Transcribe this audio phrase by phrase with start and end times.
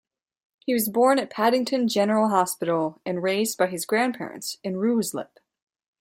[0.65, 5.37] He was born at Paddington General Hospital and raised by his grandparents in Ruislip.